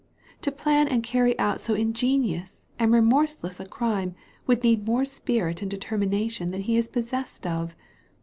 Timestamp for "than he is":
6.49-6.87